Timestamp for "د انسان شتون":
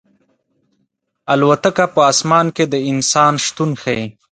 2.73-3.69